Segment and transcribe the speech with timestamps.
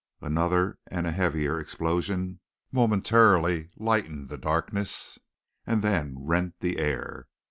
[0.21, 2.39] Another and a heavier explosion
[2.71, 5.19] momentarily lightened the darkness
[5.67, 7.27] and then rent the air.